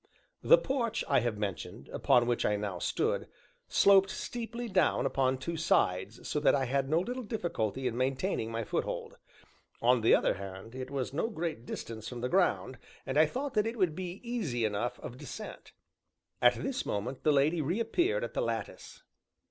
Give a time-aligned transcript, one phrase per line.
[0.41, 3.27] The porch I have mentioned, upon which I now stood,
[3.67, 8.49] sloped steeply down upon two sides, so that I had no little difficulty in maintaining
[8.49, 9.19] my foothold;
[9.79, 13.53] on the other hand, it was no great distance from the ground, and I thought
[13.53, 15.71] that it would be easy enough of descent.
[16.41, 19.03] At this moment the lady reappeared at the lattice.